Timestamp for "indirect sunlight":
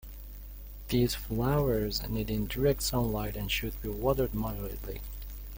2.31-3.35